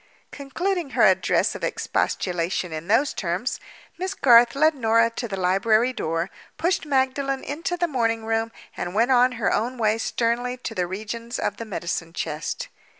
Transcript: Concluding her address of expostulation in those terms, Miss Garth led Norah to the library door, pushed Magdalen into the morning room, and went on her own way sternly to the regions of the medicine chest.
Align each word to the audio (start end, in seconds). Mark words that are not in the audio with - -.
Concluding 0.31 0.89
her 0.97 1.03
address 1.03 1.53
of 1.53 1.63
expostulation 1.63 2.73
in 2.73 2.87
those 2.87 3.13
terms, 3.13 3.59
Miss 3.99 4.15
Garth 4.15 4.55
led 4.55 4.73
Norah 4.73 5.11
to 5.11 5.27
the 5.27 5.37
library 5.37 5.93
door, 5.93 6.31
pushed 6.57 6.87
Magdalen 6.87 7.43
into 7.43 7.77
the 7.77 7.87
morning 7.87 8.25
room, 8.25 8.51
and 8.75 8.95
went 8.95 9.11
on 9.11 9.33
her 9.33 9.53
own 9.53 9.77
way 9.77 9.99
sternly 9.99 10.57
to 10.57 10.73
the 10.73 10.87
regions 10.87 11.37
of 11.37 11.57
the 11.57 11.65
medicine 11.65 12.13
chest. 12.13 12.67